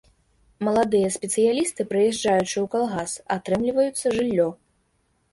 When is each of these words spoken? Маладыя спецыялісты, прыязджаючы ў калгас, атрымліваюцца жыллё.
Маладыя 0.67 1.09
спецыялісты, 1.15 1.81
прыязджаючы 1.91 2.57
ў 2.61 2.63
калгас, 2.73 3.13
атрымліваюцца 3.35 4.15
жыллё. 4.17 4.47